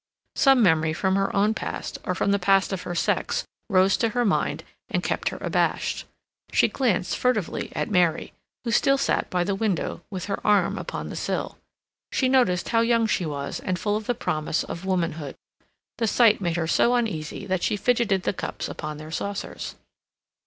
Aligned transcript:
Some 0.35 0.63
memory 0.63 0.93
from 0.93 1.15
her 1.15 1.31
own 1.35 1.53
past 1.53 1.99
or 2.03 2.15
from 2.15 2.31
the 2.31 2.39
past 2.39 2.73
of 2.73 2.81
her 2.81 2.95
sex 2.95 3.45
rose 3.69 3.95
to 3.97 4.09
her 4.09 4.25
mind 4.25 4.63
and 4.89 5.03
kept 5.03 5.29
her 5.29 5.37
abashed. 5.41 6.05
She 6.51 6.69
glanced 6.69 7.15
furtively 7.15 7.71
at 7.75 7.87
Mary, 7.91 8.33
who 8.63 8.71
still 8.71 8.97
sat 8.97 9.29
by 9.29 9.43
the 9.43 9.53
window 9.53 10.01
with 10.09 10.25
her 10.25 10.39
arm 10.43 10.79
upon 10.79 11.09
the 11.09 11.15
sill. 11.15 11.59
She 12.11 12.27
noticed 12.27 12.69
how 12.69 12.81
young 12.81 13.05
she 13.05 13.27
was 13.27 13.59
and 13.59 13.77
full 13.77 13.95
of 13.95 14.07
the 14.07 14.15
promise 14.15 14.63
of 14.63 14.85
womanhood. 14.85 15.35
The 15.99 16.07
sight 16.07 16.41
made 16.41 16.57
her 16.57 16.65
so 16.65 16.95
uneasy 16.95 17.45
that 17.45 17.61
she 17.61 17.77
fidgeted 17.77 18.23
the 18.23 18.33
cups 18.33 18.67
upon 18.67 18.97
their 18.97 19.11
saucers. 19.11 19.75